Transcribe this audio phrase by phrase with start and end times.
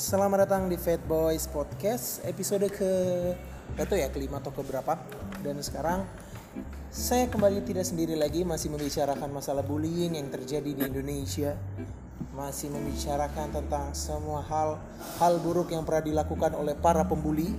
[0.00, 2.92] Selamat datang di Fat Boys Podcast episode ke
[3.76, 4.96] tahu ya kelima atau keberapa.
[5.44, 6.08] Dan sekarang
[6.88, 11.52] saya kembali tidak sendiri lagi masih membicarakan masalah bullying yang terjadi di Indonesia.
[12.32, 14.80] Masih membicarakan tentang semua hal
[15.20, 17.52] hal buruk yang pernah dilakukan oleh para pembuli.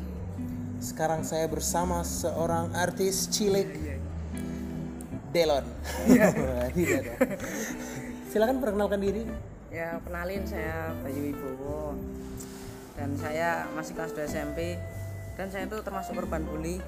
[0.82, 4.02] Sekarang saya bersama seorang artis cilik
[5.30, 5.70] Delon.
[6.74, 7.20] Tidak dong
[8.32, 9.28] silakan perkenalkan diri
[9.72, 11.96] Ya, kenalin saya Bayu Wibowo.
[13.00, 14.76] Dan saya masih kelas 2 SMP
[15.40, 16.84] dan saya itu termasuk korban bully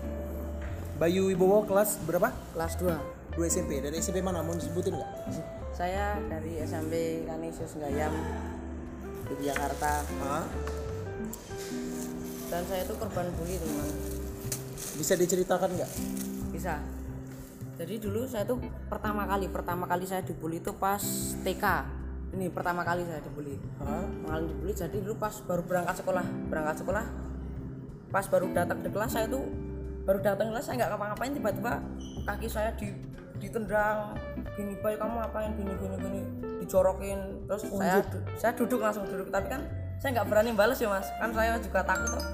[1.00, 2.30] Bayu Wibowo kelas berapa?
[2.54, 3.40] kelas 2.
[3.40, 5.12] 2 SMP dari SMP mana mau disebutin nggak?
[5.74, 8.14] Saya dari SMP Kanisius Gayam
[9.32, 10.46] Yogyakarta Hah?
[12.54, 13.90] dan saya itu korban bully teman.
[14.94, 15.92] Bisa diceritakan nggak?
[16.54, 16.78] Bisa.
[17.82, 21.02] Jadi dulu saya tuh pertama kali pertama kali saya dibully itu pas
[21.42, 21.66] TK.
[22.34, 23.56] Ini pertama kali saya dibully.
[23.80, 27.06] Mengalami dibully jadi dulu pas baru berangkat sekolah berangkat sekolah
[28.10, 29.42] pas baru datang ke kelas saya tuh
[30.06, 31.72] baru datang ke kelas saya nggak ngapa-ngapain tiba-tiba
[32.24, 32.94] kaki saya di
[33.42, 34.14] ditendang
[34.54, 36.22] gini baik kamu ngapain gini gini gini
[36.62, 39.66] dijorokin terus saya du- saya duduk langsung duduk tapi kan
[39.98, 42.26] saya nggak berani balas ya mas kan saya juga takut tuh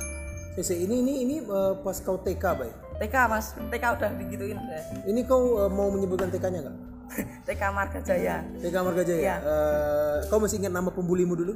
[0.49, 2.67] Sese, ini ini ini eh, pas kau TK, Bay.
[2.99, 4.81] TK mas TK udah digituin saya.
[5.07, 6.77] Ini kau eh, mau menyebutkan TK-nya nggak?
[7.43, 9.19] TK Marga Jaya TK Marga Jaya.
[9.19, 9.35] Iya.
[9.39, 11.53] Eh, kau masih ingat nama pembulimu dulu?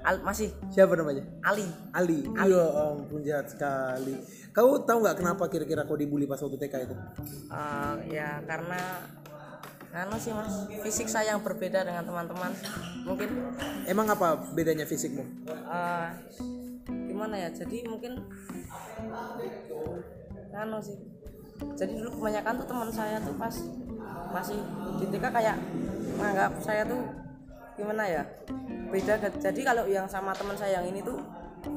[0.00, 1.24] Al- masih Siapa namanya?
[1.40, 2.28] Ali Ali.
[2.44, 4.20] Ya ampun jahat sekali.
[4.50, 6.94] Kau tahu nggak kenapa kira-kira kau dibully pas waktu TK itu?
[7.48, 8.80] Eh, ya karena
[9.94, 10.50] anu sih mas
[10.82, 12.50] fisik saya yang berbeda dengan teman-teman
[13.06, 13.30] mungkin
[13.86, 15.22] Emang apa bedanya fisikmu?
[15.46, 16.08] eh,
[17.06, 18.18] gimana ya jadi mungkin
[20.50, 20.98] anu sih
[21.74, 23.54] jadi dulu kebanyakan tuh teman saya tuh pas
[24.30, 24.58] masih
[24.96, 25.56] di TK kayak
[26.14, 27.00] menganggap saya tuh
[27.74, 28.22] gimana ya
[28.88, 31.18] beda jadi kalau yang sama teman saya yang ini tuh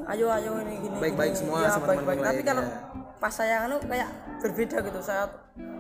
[0.08, 2.20] ayo ayo ini gini Baik-baik semua Ya, sama baik-baik.
[2.20, 3.16] teman-teman tapi kalau lainnya.
[3.18, 5.24] pas saya anu kayak berbeda gitu saya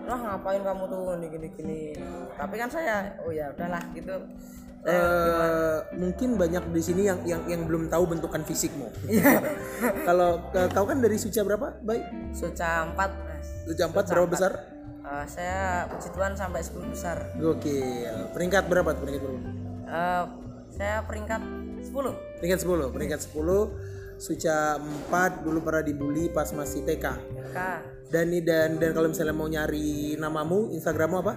[0.03, 1.79] wah ngapain kamu tuh gini gini gini
[2.34, 4.16] tapi kan saya oh ya udahlah gitu
[4.88, 8.88] Eh, mungkin banyak di sini yang yang yang belum tahu bentukan fisikmu.
[10.07, 12.00] Kalau eh, kau kan dari Suca berapa, Bay?
[12.31, 14.51] Suca 4 mas Suca 4 berapa besar?
[15.07, 18.35] Eh, saya puji Tuhan sampai 10 besar Gokil.
[18.35, 18.91] Peringkat berapa?
[18.91, 19.07] tuh?
[19.07, 19.40] Peringkat berapa?
[19.88, 20.23] Eh,
[20.75, 21.41] saya peringkat
[21.79, 22.12] 10
[22.44, 22.91] Peringkat 10.
[22.91, 23.72] Peringkat 10.
[24.19, 27.06] Suca 4 dulu pernah dibully pas masih TK.
[27.56, 27.79] Kak,
[28.12, 31.34] Dan dan dan kalau misalnya mau nyari namamu, Instagrammu apa?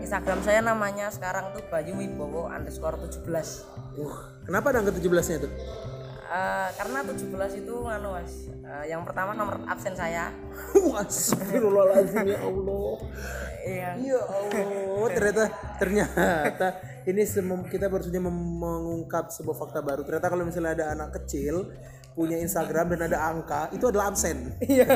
[0.00, 3.28] Instagram saya namanya sekarang tuh Bayu Wibowo underscore 17
[3.92, 4.16] Uh,
[4.48, 5.52] kenapa ada angka 17-nya tuh?
[6.32, 10.32] Eh, karena 17 itu anu mas eh, yang pertama nomor absen saya
[11.04, 12.92] Astagfirullahaladzim ya Allah.
[13.68, 15.44] iya Ya Allah, ternyata
[15.76, 16.68] ternyata
[17.04, 17.20] ini
[17.68, 20.08] kita baru saja mengungkap sebuah fakta baru.
[20.08, 21.68] Ternyata kalau misalnya ada anak kecil
[22.16, 24.56] punya Instagram dan ada angka, itu adalah absen.
[24.60, 24.88] Iya.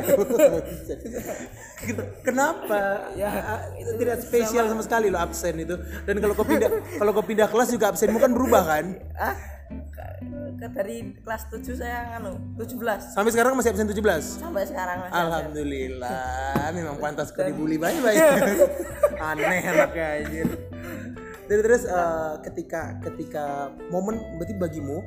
[2.25, 3.13] Kenapa?
[3.17, 5.77] Ya, itu tidak spesial sama sekali loh absen itu.
[6.05, 8.85] Dan kalau kau pindah kalau kau pindah kelas juga absenmu kan berubah kan?
[9.17, 9.56] ah
[10.57, 14.41] dari kelas 7 saya anu 17 Sampai sekarang masih absen 17.
[14.41, 18.19] sampai sekarang mas Alhamdulillah, memang pantas kau dibully baik-baik.
[19.29, 20.49] Aneh anaknya anjir.
[21.47, 23.45] Dan terus eh, ketika ketika
[23.87, 24.99] momen berarti bagimu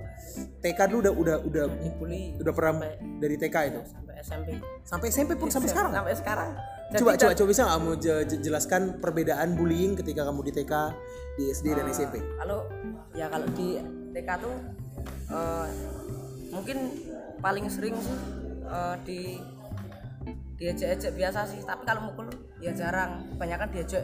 [0.63, 2.87] TK dulu udah udah udah dibully udah pernah
[3.19, 4.47] dari TK itu sampai SMP
[4.83, 5.91] sampai SMP pun sampai sekarang.
[5.91, 6.51] sampai sekarang
[6.89, 10.73] Jadi Coba coba coba bisa nggak je- jelaskan perbedaan bullying ketika kamu di TK,
[11.37, 12.17] di SD dan SMP?
[12.35, 12.65] kalau
[13.13, 13.77] ya kalau di
[14.19, 14.55] TK tuh
[15.29, 15.67] eh,
[16.49, 16.77] mungkin
[17.39, 18.17] paling sering sih
[18.61, 19.19] eh, di
[20.55, 22.27] diajak-ajak biasa sih tapi kalau mukul
[22.59, 24.03] ya jarang kebanyakan diajak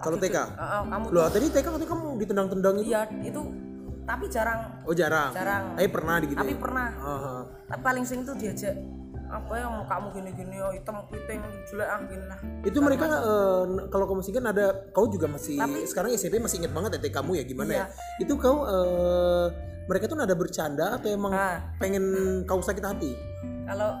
[0.00, 0.34] Kalau TK?
[0.34, 2.88] Eh, eh, kamu Loh, tadi TK katanya kamu ditendang-tendang itu?
[2.88, 3.40] iya itu
[4.02, 5.30] tapi jarang Oh, jarang.
[5.30, 6.34] jarang Tapi pernah gitu.
[6.34, 7.34] tapi pernah Aha.
[7.68, 8.74] tapi paling sering tuh diajak
[9.32, 12.36] apa ya mukamu gini-gini oh hitam keriting jelek ah gini lah.
[12.62, 16.70] Itu mereka eh, kalau kamu kan ada kau juga masih Tapi- sekarang SMP masih inget
[16.70, 17.80] banget TK kamu ya gimana Iya.
[17.80, 17.86] ya?
[18.20, 19.46] Itu kau eh,
[19.82, 21.58] mereka tuh ada bercanda atau emang Nah.
[21.80, 22.04] pengen
[22.44, 23.16] kau sakit hati?
[23.64, 23.96] Kalau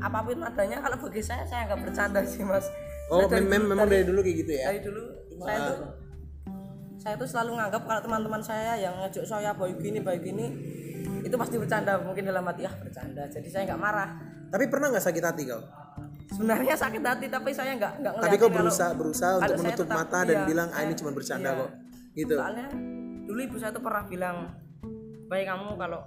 [0.00, 2.66] apa pun adanya kalau bagi saya saya nggak bercanda sih mas.
[3.06, 4.66] Oh Saya dari mem- memang dari- dari dulu kayak gitu ya?
[4.66, 5.02] dari dulu
[5.40, 5.78] saya tuh
[7.00, 10.46] saya tuh selalu nganggap kalau teman-teman saya yang ngajak saya baik gini baik gini
[11.30, 14.10] itu pasti bercanda mungkin dalam hati ah bercanda jadi saya nggak marah.
[14.50, 15.62] Tapi pernah nggak sakit hati kau?
[16.34, 19.98] Sebenarnya sakit hati tapi saya nggak nggak tapi kau kalau- berusaha berusaha untuk menutup tetap-
[20.02, 21.60] mata dan iya, bilang ah ini cuma bercanda iya.
[21.62, 21.70] kok.
[22.18, 22.34] Gitu.
[22.34, 22.66] Soalnya
[23.30, 24.36] dulu ibu saya tuh pernah bilang
[25.30, 26.00] baik kamu kalau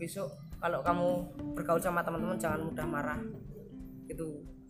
[0.00, 1.08] besok kalau kamu
[1.52, 3.20] bergaul sama teman-teman jangan mudah marah.
[4.08, 4.24] Gitu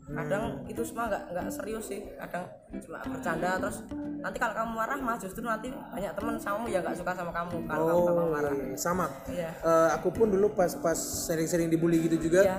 [0.05, 2.45] kadang itu semua nggak nggak serius sih kadang
[2.77, 3.87] cuma bercanda terus
[4.19, 7.57] nanti kalau kamu marah mah justru nanti banyak teman sama yang nggak suka sama kamu
[7.65, 9.07] kalau kamu Oh, marah iya, sama.
[9.27, 12.43] iya Eh, aku pun dulu pas pas sering-sering dibully gitu juga.
[12.43, 12.59] iya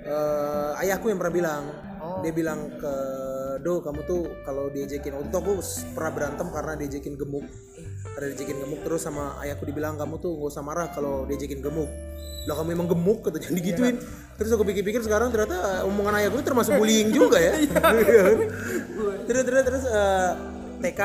[0.00, 1.64] eh, ayahku yang pernah bilang
[1.98, 2.22] Oh.
[2.22, 2.94] dia bilang ke
[3.58, 5.52] do kamu tuh kalau diejekin waktu itu aku
[5.92, 7.42] pernah berantem karena diejekin gemuk
[8.14, 11.90] karena diejekin gemuk terus sama ayahku dibilang kamu tuh gak usah marah kalau diejekin gemuk.
[12.46, 13.96] Lah kamu emang gemuk kata jangan digituin.
[14.38, 17.52] Terus aku pikir-pikir sekarang ternyata omongan ayahku itu termasuk bullying juga ya.
[17.58, 17.78] Iya.
[17.88, 18.36] Kan?
[19.28, 20.30] terus terus terus eh,
[20.82, 21.00] TK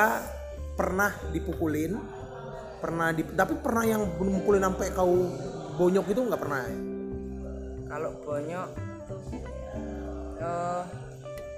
[0.73, 1.99] pernah dipukulin
[2.83, 5.31] pernah di, tapi pernah yang mukulin sampai kau
[5.79, 6.61] bonyok itu nggak pernah?
[6.67, 6.75] Ya?
[7.93, 8.69] kalau bonyok
[9.05, 9.21] tuh
[10.41, 10.83] eh,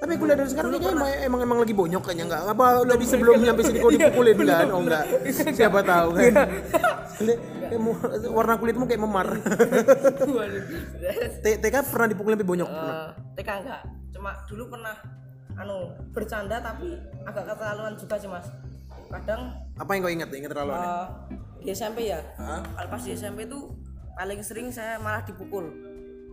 [0.06, 2.42] Tapi aku lihat dari sekarang kayaknya emang, emang emang lagi bonyok kayaknya enggak.
[2.46, 4.68] Apa udah di sebelum nyampe sini kau dipukulin kan?
[4.70, 5.04] Oh enggak.
[5.50, 6.34] Siapa tahu kan.
[7.76, 7.98] Mau-
[8.30, 9.28] warna kulitmu kayak memar.
[11.42, 12.94] TK pernah dipukulin sampai bonyok pernah.
[12.94, 13.82] Eh, TK enggak
[14.16, 14.96] cuma dulu pernah
[15.56, 15.78] anu
[16.14, 18.48] bercanda tapi agak keterlaluan juga sih mas
[19.10, 20.30] kadang Apa yang kau ingat?
[20.30, 20.86] Ingat terlalu aneh.
[20.86, 21.06] eh,
[21.60, 22.62] di SMP ya Hah?
[22.64, 23.60] kalau pas di SMP itu
[24.14, 25.68] paling sering saya malah dipukul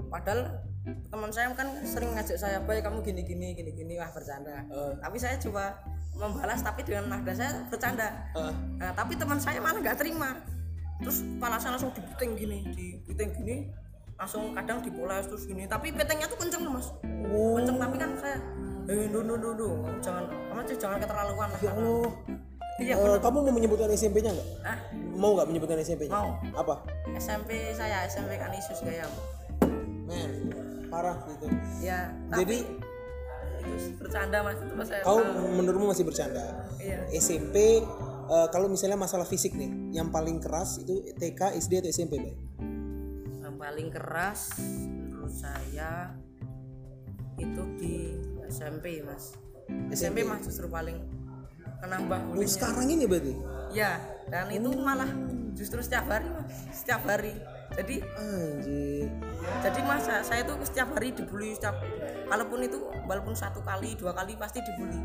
[0.07, 4.67] padahal teman saya kan sering ngajak saya baik kamu gini gini gini gini wah bercanda
[4.67, 4.93] Eh.
[4.99, 5.79] tapi saya coba
[6.13, 10.43] membalas tapi dengan nada saya bercanda Eh, nah tapi teman saya malah nggak terima
[10.99, 13.57] terus kepala saya langsung diputing gini diputing gini
[14.15, 16.89] langsung kadang dipoles terus gini tapi petengnya tuh kenceng loh, mas
[17.25, 17.57] Oh.
[17.57, 18.37] kenceng tapi kan saya
[18.85, 19.69] eh du du du du
[19.99, 22.11] jangan kamu tuh jangan keterlaluan lah Ya Allah.
[22.77, 24.49] iya Eh, kamu mau menyebutkan SMP-nya enggak?
[24.65, 24.79] ah
[25.13, 26.11] Mau nggak menyebutkan SMP-nya?
[26.11, 26.35] Mau.
[26.53, 26.75] Apa?
[27.15, 29.11] SMP saya SMP Kanisius Gayam
[30.03, 30.31] Men,
[30.89, 31.47] parah gitu.
[31.81, 32.59] ya Jadi tapi
[33.63, 35.23] itu bercanda mas itu saya kau
[35.55, 36.67] menurutmu masih bercanda?
[36.83, 37.79] iya SMP
[38.27, 42.35] eh, kalau misalnya masalah fisik nih, yang paling keras itu TK, SD atau SMP, Bay?
[43.39, 46.11] yang paling keras menurut saya
[47.37, 47.95] itu di
[48.47, 49.39] SMP mas
[49.95, 50.99] SMP, mas justru paling
[51.81, 53.35] menambah Oh, sekarang ini berarti?
[53.73, 55.09] ya dan itu malah
[55.55, 57.39] justru setiap hari mas setiap hari
[57.73, 59.09] jadi Anjir.
[59.65, 61.77] jadi mas saya, tuh setiap hari dibully setiap
[62.29, 65.01] walaupun itu walaupun satu kali dua kali pasti dibully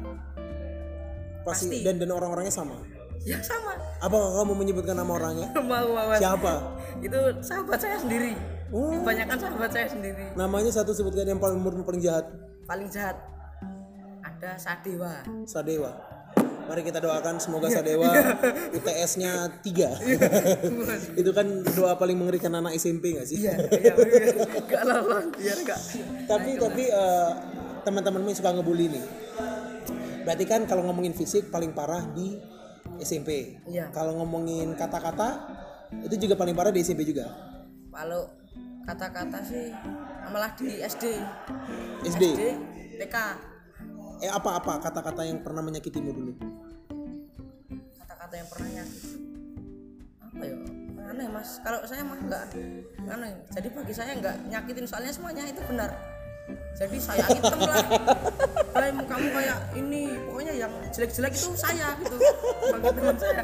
[1.48, 1.80] Pasti, Pasti.
[1.88, 2.76] dan dan orang-orangnya sama.
[3.24, 3.72] ya sama
[4.04, 5.48] Apakah kamu menyebutkan nama orangnya?
[5.64, 6.20] mau mau Mas.
[6.20, 6.54] Siapa?
[7.00, 8.36] itu sahabat saya sendiri
[8.68, 12.28] Oh, kebanyakan sahabat saya sendiri namanya satu sebutkan yang paling paling jahat.
[12.68, 13.16] paling jahat
[14.20, 15.96] ada Sadewa Sadewa.
[16.68, 18.12] Mari kita doakan semoga Sadewa
[18.76, 19.96] UTS-nya tiga.
[21.20, 23.40] Itu kan doa paling mengerikan anak SMP gak sih?
[23.48, 24.34] iya iya iya.
[24.44, 25.00] enggak lah
[25.32, 25.80] biar enggak
[26.28, 27.32] Tapi tapi eh,
[27.88, 29.06] teman-temanmu suka ngebully nih.
[30.28, 32.36] Berarti kan kalau ngomongin fisik paling parah di
[33.00, 33.64] SMP.
[33.64, 33.88] Iya.
[33.96, 35.48] Kalau ngomongin kata-kata
[36.04, 37.32] itu juga paling parah di SMP juga.
[37.98, 38.30] kalau
[38.86, 39.74] kata-kata sih
[40.30, 41.18] malah di SD
[42.06, 42.24] SD.
[42.98, 43.16] TK
[44.18, 46.34] Eh apa-apa kata-kata yang pernah menyakitimu dulu?
[47.98, 49.04] kata-kata yang pernah nyakit.
[50.20, 50.56] Apa ya?
[51.08, 51.50] Aneh mas.
[51.62, 52.44] Kalau saya mah enggak
[53.08, 53.34] aneh.
[53.54, 55.92] Jadi bagi saya enggak nyakitin soalnya semuanya itu benar.
[56.74, 57.84] Jadi saya hitam lah.
[58.78, 60.04] Bay, kamu kayak ini.
[60.24, 62.16] Pokoknya yang jelek-jelek itu saya gitu.
[62.72, 63.42] Bagi teman saya.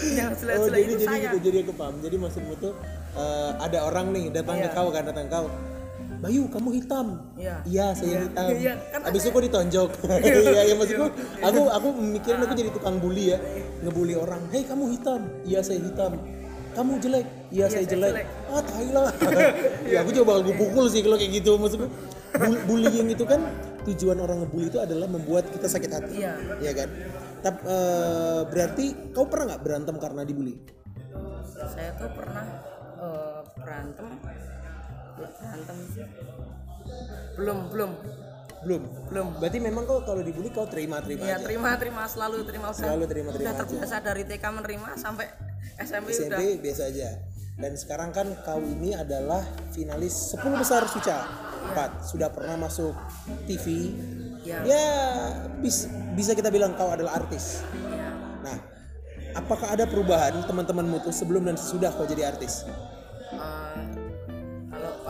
[0.00, 1.24] Yang Oh jelek-jelek jadi itu jadi saya.
[1.28, 1.94] gitu jadi aku paham.
[2.00, 2.72] Jadi maksudmu tuh
[3.14, 4.76] eh, ada orang nih datang ke Iya.
[4.76, 5.46] kau kan datang ke kau.
[6.16, 7.06] Bayu kamu hitam.
[7.36, 7.56] Iya.
[7.68, 8.20] Iya saya Iya.
[8.24, 8.48] hitam.
[8.56, 9.90] Iya, kan Abis itu kok ditonjok.
[10.48, 11.06] Iya iya maksudku
[11.44, 13.38] aku aku mikirin aku jadi tukang bully ya
[13.84, 14.42] ngebully orang.
[14.50, 15.20] Hei kamu hitam.
[15.44, 16.16] Iya saya hitam.
[16.72, 17.26] Kamu jelek.
[17.52, 18.12] Iya saya saya jelek.
[18.16, 18.26] jelek.
[18.52, 19.08] Ah tai lah.
[19.92, 21.88] ya aku coba aku pukul sih kalau kayak gitu maksudku.
[22.36, 23.40] Bull- bullying itu kan
[23.88, 26.20] tujuan orang ngebully itu adalah membuat kita sakit hati.
[26.20, 26.32] Iya.
[26.60, 26.88] Iya kan?
[27.44, 30.56] Tapi eh, berarti kau pernah nggak berantem karena dibully?
[31.56, 32.44] saya tuh pernah
[33.00, 34.06] eh, berantem
[35.16, 35.76] berantem
[37.36, 37.92] belum belum
[38.56, 38.82] Belum.
[39.06, 41.44] belum Berarti memang kau kalau dibully kau terima-terima ya aja.
[41.44, 43.62] terima terima selalu terima udah Selalu terima-terima udah aja.
[43.62, 45.26] terbiasa dari TK menerima sampai
[45.76, 47.08] SMP, SMP udah biasa aja.
[47.54, 51.24] Dan sekarang kan kau ini adalah finalis 10 besar Suca
[51.70, 52.04] 4.
[52.06, 52.90] Sudah pernah masuk
[53.46, 53.92] TV.
[54.42, 54.60] Ya.
[54.62, 54.88] Ya,
[55.56, 57.60] bis- bisa kita bilang kau adalah artis.
[57.86, 58.08] ya
[58.40, 58.56] Nah,
[59.32, 62.66] apakah ada perubahan teman-temanmu tuh sebelum dan sesudah kau jadi artis?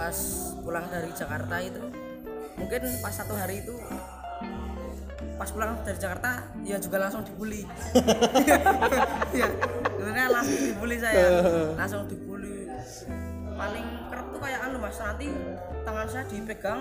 [0.07, 0.19] Pas
[0.63, 1.83] pulang dari Jakarta itu
[2.55, 3.75] mungkin pas satu hari itu
[5.35, 7.67] pas pulang dari Jakarta ya juga langsung dibully.
[9.35, 9.51] Ya
[9.91, 11.27] sebenarnya langsung dibully saya
[11.75, 12.71] langsung dibully.
[13.51, 15.27] Paling kerap tuh kayak anu mas nanti
[15.83, 16.81] tangan saya dipegang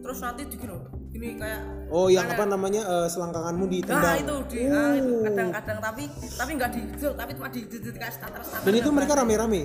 [0.00, 0.76] terus nanti digini
[1.08, 4.16] gini kayak Oh, yang apa namanya eh, selangkanganmu Nah ditendang.
[4.18, 6.02] itu di ah, itu kadang-kadang tapi
[6.32, 9.12] tapi nggak di tapi cuma di di, di, di kayak starter starter Dan itu mereka
[9.16, 9.62] rame-rame.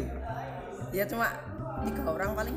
[0.91, 1.31] ya cuma
[1.83, 2.55] tiga orang paling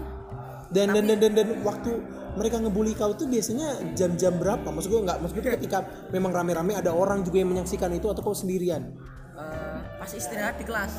[0.67, 1.91] Dan dan, dan dan dan waktu
[2.37, 4.69] mereka ngebully kau tuh biasanya jam-jam berapa?
[4.69, 8.21] Maksud gue nggak, maksud gue ketika memang rame-rame ada orang juga yang menyaksikan itu atau
[8.21, 8.93] kau sendirian?
[9.37, 10.93] Eh, pas istirahat di kelas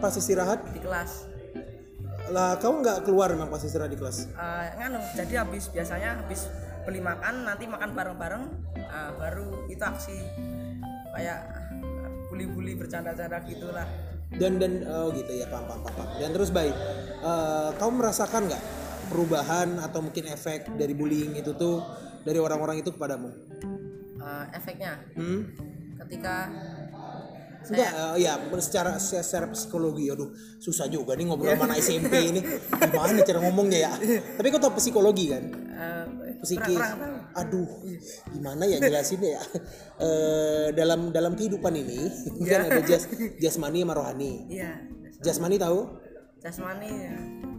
[0.00, 1.30] Pas istirahat, di kelas
[2.30, 4.30] lah kau nggak keluar memang pas istirahat di kelas?
[4.30, 6.46] Eh, nganu jadi habis biasanya habis
[6.86, 8.44] beli makan nanti makan bareng-bareng
[8.86, 10.14] ah, baru itu aksi
[11.10, 11.38] kayak
[12.30, 13.84] bully-bully bercanda-canda gitulah
[14.30, 15.96] Dan dan oh gitu ya paham paham paham.
[16.06, 16.22] paham.
[16.22, 16.70] Dan terus baik,
[17.18, 18.62] eh, kau merasakan nggak
[19.10, 21.82] perubahan atau mungkin efek dari bullying itu tuh
[22.22, 23.28] dari orang-orang itu kepadamu?
[24.16, 25.50] Eh, efeknya Hmm?
[25.98, 26.46] ketika
[27.60, 32.40] Enggak, eh, ya secara secara psikologi, aduh susah juga nih ngobrol sama anak SMP ini.
[32.72, 33.92] Gimana cara ngomongnya ya?
[34.32, 35.44] Tapi kau tau psikologi kan?
[35.68, 36.04] eh,
[36.40, 36.72] Psikis.
[36.72, 37.36] kurang- kurang tahu.
[37.36, 37.68] Aduh,
[38.32, 39.42] gimana ya jelasinnya ya?
[40.00, 42.08] Eh, dalam dalam kehidupan ini
[42.48, 43.04] kan ada jas
[43.36, 44.48] jasmani sama rohani.
[44.48, 44.80] iya
[45.20, 45.99] Jasmani tahu?
[46.40, 47.14] Jasmani ya.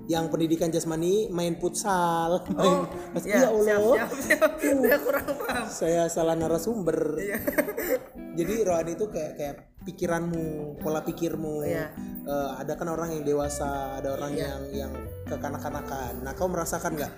[0.09, 2.83] Yang pendidikan jasmani main futsal, main oh
[3.21, 3.63] ya, iya Allah.
[3.63, 4.81] siap siap, siap.
[4.81, 7.15] Saya kurang paham Saya salah narasumber.
[7.21, 7.37] Iya.
[8.41, 11.63] Jadi rohani itu kayak kayak pikiranmu, pola pikirmu.
[11.63, 11.93] Iya.
[12.25, 14.91] Eh, ada kan orang yang dewasa, ada orang yang yang
[15.29, 16.25] kekanak-kanakan.
[16.25, 17.13] Nah, kau merasakan nggak?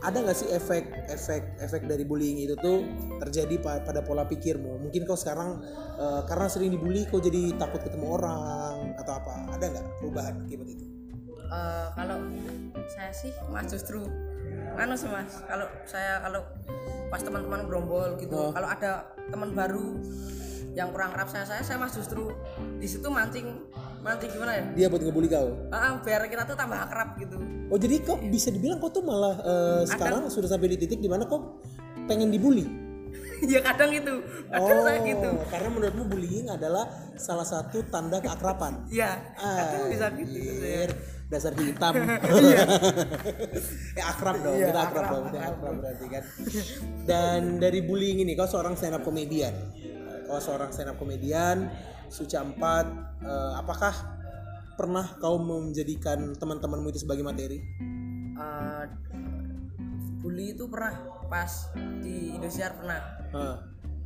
[0.00, 2.88] Ada nggak sih efek efek efek dari bullying itu tuh
[3.20, 4.80] terjadi pa- pada pola pikirmu?
[4.80, 5.60] Mungkin kau sekarang
[6.00, 9.58] eh, karena sering dibully, kau jadi takut ketemu orang atau apa?
[9.58, 10.99] Ada nggak perubahan akibat itu?
[11.50, 12.18] Eh, kalau
[12.86, 14.06] saya sih mas justru
[14.72, 16.40] anu sih mas kalau saya kalau
[17.06, 18.54] pas teman-teman gerombol gitu Oh.
[18.54, 18.90] kalau ada
[19.26, 19.98] teman baru
[20.70, 22.30] yang kurang akrab saya saya saya mas justru
[22.78, 23.66] di situ mancing
[24.00, 25.50] mancing gimana ya Dia buat ngebully kau?
[25.68, 27.34] Ah, biar kita tuh tambah akrab gitu
[27.66, 31.10] Oh jadi kau bisa dibilang kau tuh malah eh, sekarang sudah sampai di titik di
[31.10, 31.58] mana kau
[32.06, 32.62] pengen dibully?
[33.50, 38.86] ya kadang gitu kadang saya gitu karena menurutmu bullying adalah salah satu tanda keakraban.
[38.86, 40.90] ya kadang bisa gitu Anjir,
[41.30, 41.94] dasar hitam.
[43.98, 46.22] ya akrab dong, Iya, kita akrab, akrab, dong, kita akrab berarti kan.
[47.06, 49.54] Dan dari bullying ini, kau seorang stand up comedian.
[50.26, 51.70] Kau seorang stand up comedian,
[52.10, 53.94] Suca 4, eh, apakah
[54.74, 57.62] pernah kau menjadikan teman-temanmu itu sebagai materi?
[58.34, 58.84] Eh,
[60.18, 60.98] bully itu pernah
[61.30, 61.70] pas
[62.02, 63.56] di Indonesia pernah Hah.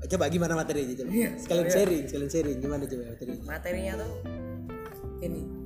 [0.04, 1.10] Coba gimana materinya coba?
[1.10, 1.30] Iya.
[1.40, 3.42] Sekalian sharing, sekalian sharing gimana coba materinya?
[3.48, 4.12] materinya tuh
[5.24, 5.63] gini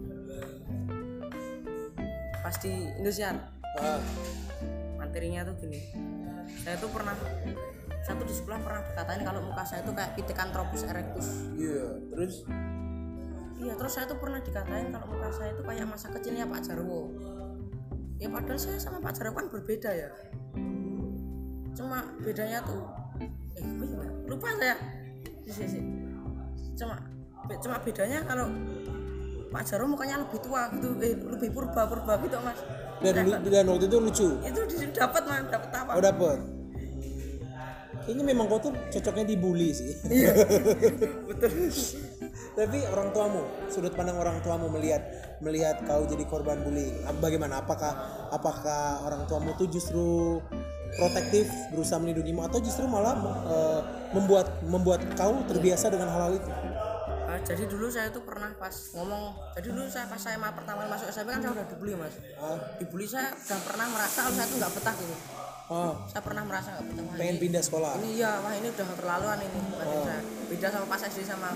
[2.42, 3.36] pas di Indonesia
[3.78, 4.00] Ah,
[4.98, 5.80] materinya tuh gini.
[6.64, 7.14] Saya tuh pernah
[8.02, 11.28] saya tuh di sekolah pernah dikatain kalau muka saya tuh kayak Pithecanthropus erectus.
[11.54, 12.34] Iya, terus?
[13.58, 17.12] Iya terus saya tuh pernah dikatain kalau muka saya tuh kayak masa kecilnya Pak Jarwo.
[18.18, 20.10] Ya padahal saya sama Pak Jarwo kan berbeda ya.
[21.74, 22.82] Cuma bedanya tuh
[23.58, 24.76] eh gue juga lupa saya.
[26.78, 26.96] Cuma
[27.62, 28.46] cuma bedanya kalau
[29.48, 32.58] Pak Jarwo mukanya lebih tua gitu eh lebih purba purba gitu mas
[33.00, 34.28] dan dan waktu itu lucu.
[34.42, 34.60] itu
[34.92, 36.38] dapat mas dapat apa Oh dapet.
[38.04, 39.92] Kayaknya memang kau tuh cocoknya dibully sih.
[40.08, 40.32] iya
[41.28, 41.52] betul
[42.56, 45.04] Tapi orang tuamu, sudut pandang orang tuamu melihat
[45.38, 47.04] melihat kau jadi korban bullying.
[47.04, 47.60] ap- Bagaimana?
[47.60, 47.92] Apakah
[48.32, 50.40] apakah orang tuamu tuh justru
[50.96, 53.12] protektif, berusaha melindungimu atau justru malah
[53.44, 56.48] eh, membuat membuat kau terbiasa dengan hal-hal itu?
[57.40, 59.22] Jadi dulu saya tuh pernah pas ngomong
[59.54, 62.14] jadi dulu saya pas saya ma- pertama kali masuk SMP kan saya udah dibully mas.
[62.34, 65.16] Ah, dibully saya udah pernah merasa kalau saya tuh nggak betah gitu
[65.68, 67.90] ah, saya pernah merasa nggak betah Wah, pengen ini, pindah sekolah.
[67.98, 70.20] ini ya wah ini udah keterlaluan ini Berarti saya.
[70.48, 71.48] Beda sama pas SD sama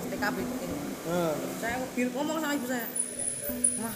[0.00, 0.76] STKB ini.
[1.06, 1.74] Ah, saya
[2.10, 2.86] ngomong sama ibu saya.
[3.80, 3.94] Mah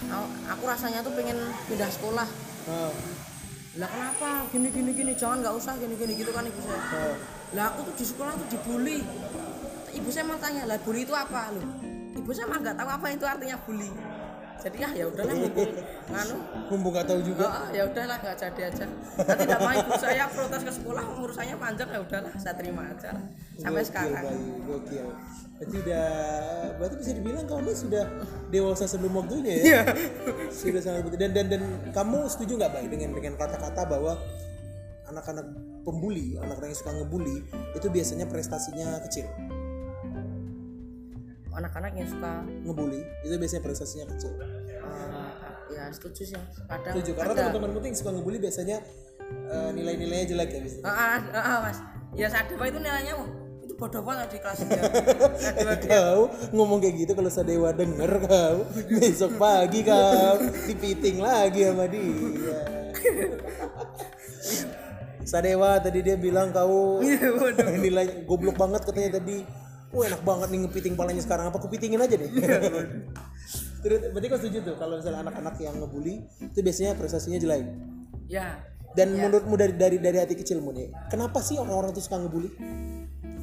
[0.50, 2.28] aku- rasanya tuh pengen pindah sekolah.
[2.66, 2.90] Ah,
[3.74, 4.30] lah kenapa?
[4.48, 6.80] Gini gini gini jangan nggak usah gini gini gitu kan ibu saya.
[6.80, 7.14] Ah.
[7.54, 8.98] lah aku tuh di sekolah tuh dibully
[9.94, 11.66] ibu saya mau tanya lah bully itu apa loh
[12.18, 13.90] ibu saya mah nggak tahu apa itu artinya bully
[14.64, 15.70] jadi ya ya udahlah mumpung
[16.08, 16.36] nganu
[16.72, 17.44] Mumpung gak tahu juga.
[17.52, 21.56] oh, ya udahlah nggak jadi aja nanti tidak mau ibu saya protes ke sekolah urusannya
[21.60, 23.12] panjang ya udahlah saya terima aja
[23.60, 25.08] sampai Gokil, sekarang Bayu, gokil.
[25.54, 26.08] Berarti udah,
[26.82, 28.04] berarti bisa dibilang kamu sudah
[28.50, 29.62] dewasa sebelum waktunya ya?
[29.62, 29.82] Iya.
[30.50, 31.18] sudah sangat betul.
[31.22, 31.62] Dan dan dan
[31.94, 34.18] kamu setuju nggak Bay dengan dengan kata-kata bahwa
[35.14, 35.46] anak-anak
[35.86, 37.36] pembuli, anak-anak yang suka ngebully
[37.70, 39.30] itu biasanya prestasinya kecil.
[41.54, 42.32] Anak-anak yang suka
[42.66, 44.32] Ngebully itu biasanya prestasinya kecil.
[44.38, 45.30] eh,
[45.74, 46.36] ya setuju sih
[46.68, 48.76] kadang Setuju karena tuh yang suka ngebully biasanya
[49.48, 50.84] eh, nilai-nilainya jelek ya biasanya.
[50.86, 51.78] Ah, ah, ah, mas.
[52.14, 53.28] Ya saat dewa itu nilainya wah
[53.64, 54.82] itu bodoh banget di kelas dia.
[55.56, 58.56] Sadewa kau ngomong kayak gitu kalau Sadewa denger kau.
[58.92, 60.36] Besok pagi kau.
[60.68, 62.60] Dipiting lagi sama dia.
[65.24, 67.32] Sadewa tadi dia bilang kau Iya,
[67.84, 69.63] nilai goblok banget katanya tadi
[69.94, 71.48] Wah enak banget nih ngepiting palanya sekarang.
[71.48, 72.30] Apa kupitingin aja deh?
[73.84, 77.68] Terus berarti kau setuju tuh kalau misalnya anak-anak yang ngebully itu biasanya prestasinya jelek.
[78.26, 78.58] Ya.
[78.94, 82.50] Dan menurutmu dari dari dari hati kecilmu nih, kenapa sih orang-orang tuh suka ngebully?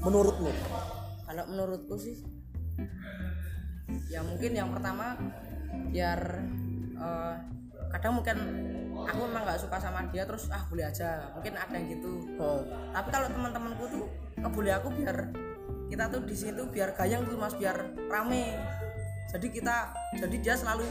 [0.02, 0.50] Menurutmu?
[1.32, 2.20] kalau menurutku sih
[4.12, 5.16] ya mungkin yang pertama
[5.96, 6.20] biar
[7.00, 7.36] eh,
[7.96, 8.38] kadang mungkin
[9.08, 11.32] aku memang nggak suka sama dia terus ah boleh aja.
[11.34, 12.12] Mungkin ada yang gitu.
[12.38, 14.06] Oh, tapi kalau teman-temanku tuh
[14.40, 15.18] ngebully aku biar
[15.92, 17.76] kita tuh di situ biar gayang tuh mas biar
[18.08, 18.56] rame
[19.36, 19.76] jadi kita
[20.16, 20.88] jadi dia selalu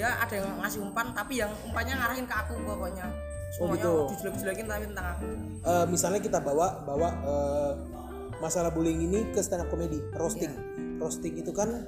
[0.00, 3.04] dia ada yang ngasih umpan tapi yang umpannya ngarahin ke aku pokoknya
[3.52, 3.92] semuanya gitu.
[4.16, 5.26] dijelek-jelekin tapi tentang aku
[5.64, 7.72] eh, misalnya kita bawa bawa eh,
[8.38, 10.54] masalah bullying ini ke stand up comedy, roasting.
[10.98, 11.86] Roasting itu kan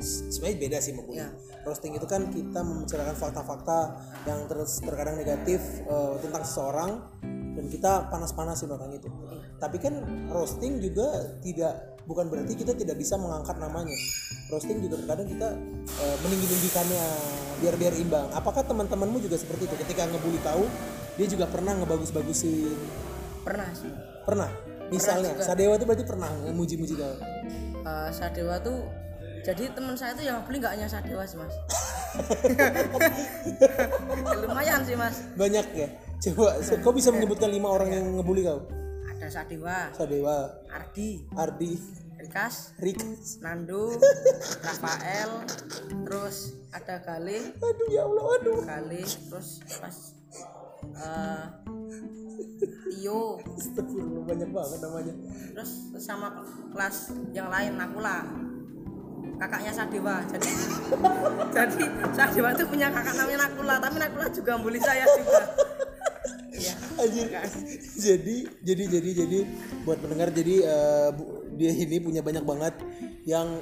[0.00, 1.32] sebenarnya beda sih sama bullying.
[1.62, 3.78] Roasting itu kan kita membicarakan fakta-fakta
[4.26, 4.48] yang
[4.82, 6.90] terkadang negatif eh, tentang seseorang
[7.62, 9.06] dan kita panas-panasin orang itu.
[9.62, 10.02] Tapi kan
[10.34, 11.06] roasting juga
[11.38, 13.94] tidak bukan berarti kita tidak bisa mengangkat namanya.
[14.50, 15.48] Roasting juga terkadang kita
[16.02, 17.04] eh, meninggi-ninggikannya
[17.62, 18.26] biar biar imbang.
[18.34, 19.74] Apakah teman-temanmu juga seperti itu?
[19.78, 20.66] Ketika ngebully kau,
[21.14, 22.74] dia juga pernah ngebagus-bagusin.
[23.46, 23.90] pernah sih
[24.26, 24.50] Pernah.
[24.90, 27.14] Misalnya, Sadewa itu berarti pernah ngemuji-muji kau.
[27.86, 28.82] Eh, Sadewa tuh
[29.42, 31.54] jadi teman saya tuh yang beli nggak hanya Sadewa sih mas
[32.54, 35.88] Ya, lumayan sih mas Banyak ya.
[36.22, 36.54] Coba,
[36.86, 38.62] kau bisa menyebutkan lima orang yang ngebully kau?
[39.22, 41.78] ada Sadewa Sadewa, Ardi Ardi,
[42.18, 43.38] Rikas Rikas.
[43.38, 43.94] Nando
[44.66, 45.46] Rafael
[46.02, 48.58] terus ada Galih Aduh ya Allah, aduh.
[48.66, 49.96] Galih terus pas
[50.90, 51.44] eh,
[52.90, 55.14] Tio Astagfirullah, banyak banget namanya.
[55.54, 55.70] terus
[56.02, 56.42] sama
[56.74, 58.26] kelas yang lain Nakula
[59.38, 60.50] kakaknya Sadewa jadi
[61.62, 65.46] jadi Sadewa itu punya kakak namanya Nakula tapi Nakula juga bully saya juga
[66.52, 67.26] iya Anjir.
[67.96, 69.38] Jadi, jadi, jadi, jadi,
[69.88, 70.54] buat pendengar, jadi
[71.16, 72.74] bu- dia ini punya banyak banget
[73.24, 73.60] yang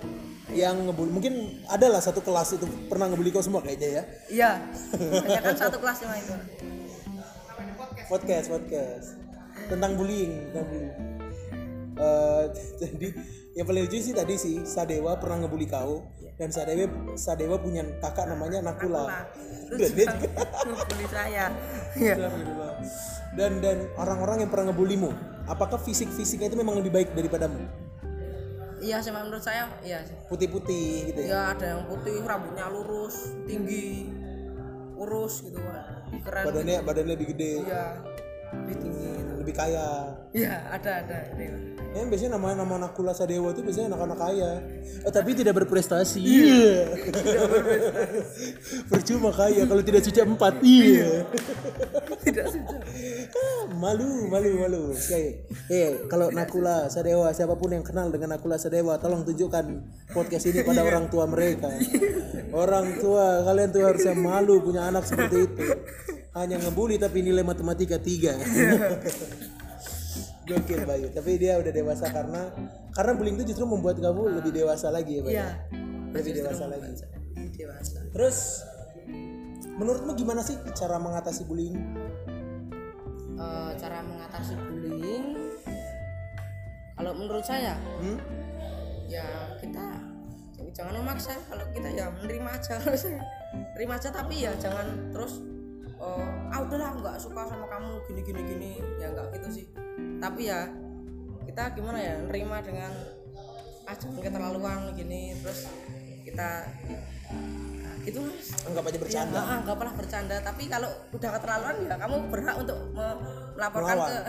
[0.50, 1.14] yang ngebully.
[1.14, 1.34] Mungkin
[1.70, 4.02] ada lah satu kelas itu pernah ngebully kau semua kayaknya ya.
[4.30, 4.50] iya
[5.22, 6.34] hanya kan satu kelas cuma itu
[8.10, 9.06] podcast podcast
[9.70, 11.10] tentang bullying tentang bullying
[12.00, 12.44] Eh,
[12.80, 13.08] jadi
[13.60, 16.00] yang paling lucu sih tadi sih Sadewa pernah ngebully kau
[16.40, 19.28] dan Sadewa Sadewa punya kakak namanya Nakula.
[19.68, 20.28] Itu dan dia juga
[20.64, 21.44] juga bully saya.
[22.00, 22.14] Iya.
[23.36, 25.12] Dan dan orang-orang yang pernah ngebullymu
[25.44, 27.60] apakah fisik fisiknya itu memang lebih baik daripadamu?
[28.80, 30.00] Iya sih menurut saya iya
[30.32, 31.28] putih-putih gitu ya?
[31.28, 34.08] Ya ada yang putih rambutnya lurus tinggi
[34.96, 35.60] kurus gitu
[36.24, 36.44] keren.
[36.48, 37.60] Badannya badannya lebih gede.
[37.68, 37.84] Iya
[38.54, 39.86] lebih tinggi gitu lebih kaya
[40.34, 41.18] iya ada ada
[41.90, 44.62] Ya, biasanya nama nama Nakula Sadewa itu biasanya anak-anak kaya.
[45.02, 46.22] Eh, tapi tidak berprestasi.
[46.22, 46.86] Iya.
[48.94, 50.62] Percuma kaya kalau tidak cuci empat.
[50.62, 51.26] Iya.
[52.22, 52.46] tidak
[53.34, 54.82] Ah, malu, malu, malu.
[54.94, 55.50] Oke.
[55.66, 59.66] Eh, kalau Nakula Sadewa, siapa pun yang kenal dengan Nakula Sadewa, tolong tunjukkan
[60.14, 61.74] podcast ini pada orang tua mereka.
[62.54, 65.62] Orang tua, kalian tuh harusnya malu punya anak seperti itu.
[66.40, 68.32] Hanya ngebully tapi nilai matematika tiga.
[70.48, 72.50] Gokil Bayu, tapi dia udah dewasa karena
[72.90, 75.30] karena bullying itu justru membuat kamu lebih dewasa lagi ya, Bayu.
[75.30, 75.48] iya
[76.10, 76.90] Lebih dewasa lagi.
[77.54, 78.38] dewasa Terus
[79.78, 81.78] menurutmu gimana sih cara mengatasi bullying?
[83.38, 85.38] Eh, cara mengatasi bullying
[86.92, 88.18] kalau menurut saya Hmm?
[89.06, 89.86] ya kita
[90.70, 92.76] jangan memaksa kalau kita ya menerima aja
[93.78, 95.40] terima aja tapi ya jangan terus
[96.00, 98.72] oh ah udahlah nggak suka sama kamu gini gini gini.
[98.98, 99.66] Ya nggak gitu sih.
[100.18, 100.66] Tapi ya
[101.44, 102.92] kita gimana ya nerima dengan
[103.84, 105.36] ah jangan keterlaluan gini.
[105.38, 105.68] Terus
[106.24, 106.66] kita
[107.84, 108.48] nah, gitu mas.
[108.64, 109.38] Anggap aja bercanda.
[109.38, 110.36] Ya, anggaplah bercanda.
[110.40, 113.20] Tapi kalau udah keterlaluan ya kamu berhak untuk me-
[113.54, 114.10] melaporkan Melawan.
[114.10, 114.20] ke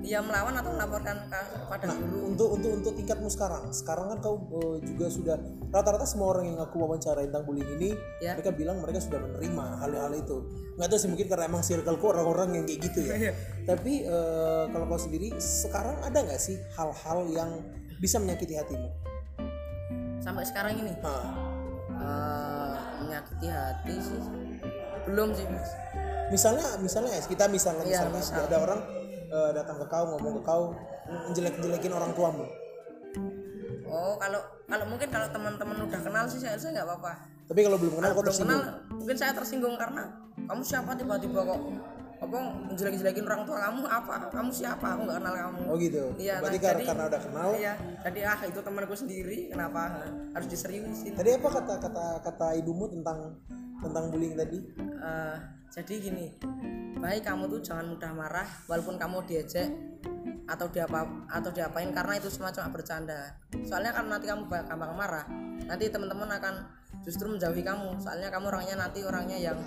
[0.00, 2.18] ya melawan atau melaporkan ke- kepada guru?
[2.28, 3.68] untuk untuk untuk tingkatmu sekarang.
[3.70, 5.36] Sekarang kan kau eh, juga sudah
[5.68, 8.32] rata-rata semua orang yang aku wawancara tentang bullying ini Ya.
[8.32, 10.36] mereka bilang mereka sudah menerima hal-hal itu.
[10.74, 13.14] Nggak tahu sih mungkin karena emang circleku orang-orang yang kayak gitu ya.
[13.16, 13.32] Iya.
[13.64, 17.50] tapi eh, kalau kau sendiri sekarang ada nggak sih hal-hal yang
[17.98, 18.88] bisa menyakiti hatimu?
[20.18, 20.92] Sampai sekarang ini?
[20.98, 21.26] Nah,
[21.90, 24.20] eh, menyakiti hati sih.
[25.04, 25.70] Belum sih mas.
[26.28, 28.44] Misalnya misalnya ya kita misalnya Iya, misalnya misal.
[28.44, 28.80] ada orang
[29.28, 30.62] eh, datang ke kau ngomong ke kau
[31.28, 32.44] menjelek-jelekin orang tuamu?
[33.88, 37.12] Oh kalau kalau mungkin kalau teman-teman udah kenal sih saya nggak apa-apa.
[37.48, 38.60] Tapi kalau belum kenal belum kenal
[38.92, 40.04] mungkin saya tersinggung karena
[40.44, 41.60] kamu siapa tiba-tiba kok
[42.18, 42.38] apa
[42.68, 43.82] menjelek-jelekin orang tua kamu?
[43.86, 44.14] Apa?
[44.34, 44.86] Kamu siapa?
[44.98, 45.60] Aku nggak kenal kamu.
[45.70, 46.04] Oh gitu.
[46.18, 47.48] Iya, berarti nah, karena, jadi- karena udah kenal?
[47.56, 47.72] iya
[48.04, 49.80] jadi ah itu temanku sendiri kenapa
[50.34, 51.12] harus diseriusin?
[51.16, 53.38] Tadi apa kata kata kata ibumu tentang
[53.82, 54.58] tentang bullying tadi?
[54.78, 55.36] Eh,
[55.68, 56.26] jadi gini
[56.98, 59.70] baik kamu tuh jangan mudah marah walaupun kamu diejek
[60.48, 63.36] atau diapa atau diapain karena itu semua cuma bercanda.
[63.62, 65.28] Soalnya kan nanti kamu gampang marah.
[65.68, 66.54] Nanti teman-teman akan
[67.04, 68.00] justru menjauhi kamu.
[68.00, 69.60] Soalnya kamu orangnya nanti orangnya yang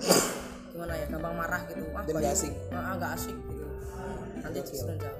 [0.73, 1.85] gimana ya gampang marah gitu.
[1.93, 2.53] Ah Dan nggak asik.
[2.73, 3.65] ah, nggak asik gitu.
[4.41, 5.17] Nanti justru jauh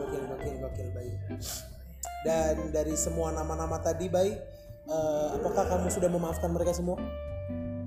[0.00, 1.14] Gokil, gokil, gokil, Bayu.
[2.24, 4.34] Dan dari semua nama-nama tadi, Bay,
[4.88, 6.96] eh, apakah kamu sudah memaafkan mereka semua?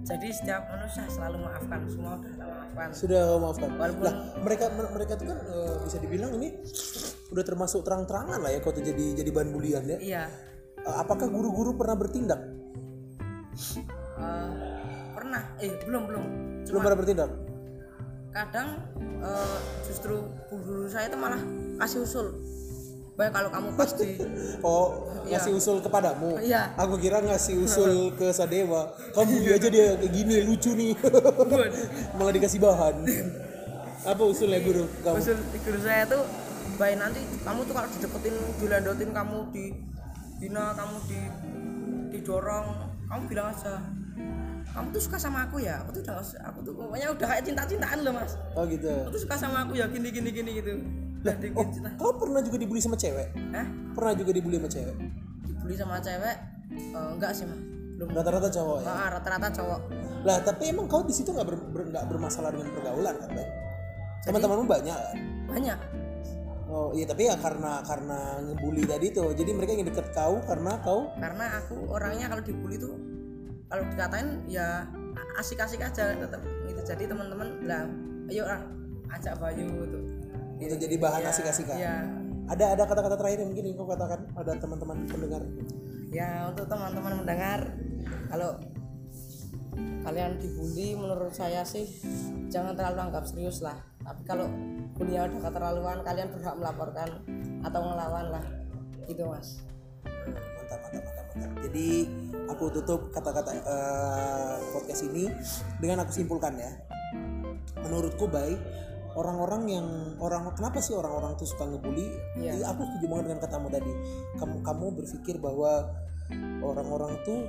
[0.06, 3.70] Jadi setiap manusia selalu maafkan semua udah tak maafkan Sudah maafkan.
[3.74, 6.50] Walaupun- Lah, mereka mereka tuh kan eh, bisa dibilang ini
[7.28, 9.98] udah termasuk terang-terangan lah ya kalau jadi jadi bahan bulian ya.
[10.00, 10.26] iya
[10.78, 12.38] Eh, apakah guru-guru pernah bertindak?
[14.16, 14.50] eh,
[15.12, 17.30] pernah eh belum belum Belum cuma pernah bertindak.
[18.30, 18.70] kadang
[19.18, 21.42] eh, justru guru saya itu malah
[21.78, 22.28] kasih usul
[23.16, 24.10] baik kalau kamu pas di
[24.68, 26.36] Oh, ngasih usul kepadamu.
[26.38, 26.76] Iya.
[26.76, 28.92] Aku kira ngasih usul ke Sadewa.
[29.16, 30.92] Kamu dia aja dia kayak gini lucu nih.
[32.20, 32.96] Malah dikasih bahan.
[34.06, 35.16] Apa usulnya guru kamu?
[35.18, 36.22] usul guru saya tuh
[36.76, 39.66] baik nanti kamu tuh kalau dideketin dilandotin kamu di
[40.38, 41.20] dina kamu di
[42.12, 42.68] didorong
[43.08, 43.80] kamu bilang aja
[44.76, 47.64] kamu tuh suka sama aku ya aku tuh udah aku tuh pokoknya udah kayak cinta
[47.64, 48.92] cintaan loh mas Oh gitu.
[48.92, 50.74] aku tuh suka sama aku ya gini gini gini gitu
[51.34, 53.28] di Oh, cinta kau pernah juga dibully sama cewek?
[53.52, 53.66] Hah?
[53.92, 54.96] Pernah juga dibully sama cewek?
[55.46, 57.62] dibully sama cewek Eh, enggak sih mas
[57.96, 58.90] belum Rata-rata cowok ya.
[58.90, 59.80] Ah, rata-rata cowok
[60.26, 63.46] Lah, tapi emang kau di situ nggak ber, ber- bermasalah dengan pergaulan kan, Bay?
[64.26, 65.18] Teman-temanmu banyak kan?
[65.46, 65.80] banyak
[66.66, 69.32] Oh iya, tapi ya karena karena ngebully tadi tuh.
[69.32, 72.98] Jadi mereka ingin deket kau karena kau karena aku orangnya kalau dibully tuh
[73.66, 74.84] kalau dikatain ya
[75.36, 77.86] asik-asik aja tetap gitu jadi teman-teman lah
[78.28, 78.62] ayo lah
[79.12, 80.00] ajak Bayu gitu
[80.58, 81.76] itu jadi bahan Ya, asik-asikan.
[81.76, 81.96] ya
[82.46, 85.42] Ada ada kata-kata terakhir yang mungkin kau katakan pada teman-teman pendengar.
[86.10, 87.60] ya untuk teman-teman mendengar
[88.30, 88.56] kalau
[90.02, 91.84] kalian dibully menurut saya sih
[92.48, 94.46] jangan terlalu anggap serius lah tapi kalau
[94.94, 97.10] bullynya udah keterlaluan kalian berhak melaporkan
[97.62, 98.46] atau ngelawan lah
[99.04, 99.66] gitu mas
[100.26, 101.52] Mantap, mantap, mantap, mantap.
[101.62, 101.88] Jadi
[102.48, 105.30] aku tutup kata-kata eh, podcast ini
[105.78, 106.72] dengan aku simpulkan ya.
[107.78, 108.58] Menurutku baik
[109.16, 109.88] orang-orang yang
[110.20, 112.08] orang kenapa sih orang-orang tuh suka ngebully?
[112.40, 112.52] Iya.
[112.60, 113.92] Iya, Aku setuju banget dengan katamu tadi.
[114.38, 115.88] Kamu kamu berpikir bahwa
[116.62, 117.40] orang-orang tuh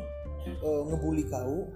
[0.46, 1.66] eh, ngebully kau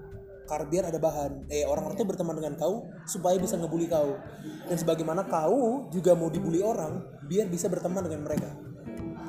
[0.46, 1.46] karena biar ada bahan.
[1.46, 4.18] Eh orang-orang tuh berteman dengan kau supaya bisa ngebully kau.
[4.66, 8.50] Dan sebagaimana kau juga mau dibully orang biar bisa berteman dengan mereka.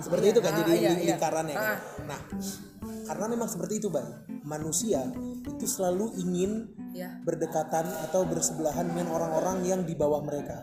[0.01, 1.13] Seperti itu kan Ah, jadi iya, iya.
[1.13, 1.77] lingkarannya kan.
[1.77, 1.79] Ah.
[2.09, 2.19] Nah,
[3.07, 4.25] karena memang seperti itu, Bang.
[4.45, 5.05] Manusia
[5.45, 10.57] itu selalu ingin ya berdekatan atau bersebelahan dengan orang-orang yang di bawah mereka.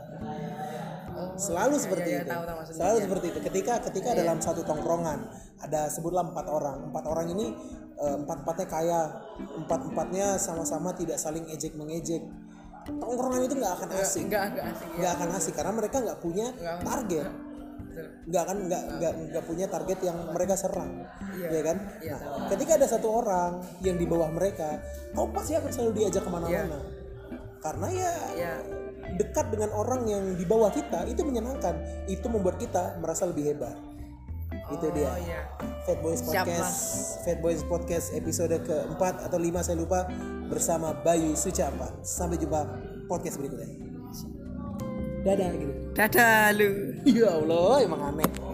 [1.14, 2.30] oh, Selalu iya, seperti iya, itu.
[2.30, 3.04] tahu, tahu Selalu iya.
[3.08, 3.40] seperti itu.
[3.42, 5.18] Ketika ketika dalam satu tongkrongan
[5.62, 6.78] ada sebutlah empat orang.
[6.90, 7.46] Empat orang ini
[7.98, 9.00] eh, empat-empatnya kaya,
[9.66, 12.22] empat-empatnya sama-sama tidak saling ejek mengejek.
[12.88, 16.18] Tongkrongan itu nggak akan asik, enggak enggak asik ya nggak akan asik karena mereka nggak
[16.24, 16.46] punya
[16.80, 17.47] target.
[18.28, 21.06] Nggak kan nggak nggak nggak punya target yang mereka serang.
[21.34, 21.48] Iya.
[21.48, 21.76] ya kan?
[22.02, 24.82] Iya, nah, ketika ada satu orang yang di bawah mereka
[25.14, 26.78] kau pasti akan selalu diajak ke mana-mana.
[27.58, 28.52] Karena ya ya
[29.18, 31.74] dekat dengan orang yang di bawah kita itu menyenangkan.
[32.06, 33.76] Itu membuat kita merasa lebih hebat.
[34.68, 35.08] Itu dia.
[35.08, 35.40] oh iya.
[35.88, 36.76] Fat Boys Siap, Podcast
[37.24, 40.04] Fat Boys Podcast episode keempat atau lima saya lupa
[40.48, 42.64] bersama Bayu Sucapan sampai jumpa
[43.08, 43.87] podcast berikutnya
[45.26, 45.74] dadah gitu.
[45.94, 46.70] Dadah lu.
[47.18, 48.47] Ya Allah emang aneh